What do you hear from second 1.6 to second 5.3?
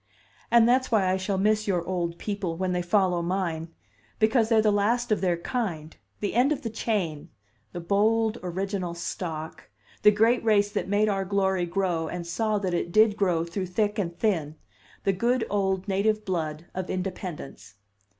your old people when they follow mine because they're the last of